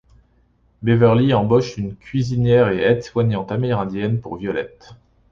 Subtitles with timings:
[0.81, 4.75] Beverly embauche une cuisinière et aide soignante amérindienne pour Violet.